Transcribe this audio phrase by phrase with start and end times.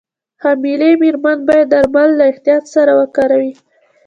[0.43, 3.53] حاملې مېرمنې باید درمل له احتیاط سره وکاروي.